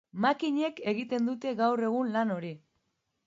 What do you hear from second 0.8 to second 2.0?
egiten dute gaur